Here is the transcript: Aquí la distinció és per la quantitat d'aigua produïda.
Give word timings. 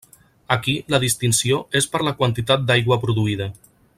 Aquí 0.53 0.73
la 0.93 0.99
distinció 1.03 1.59
és 1.81 1.89
per 1.95 2.03
la 2.09 2.15
quantitat 2.23 2.67
d'aigua 2.71 3.01
produïda. 3.05 3.53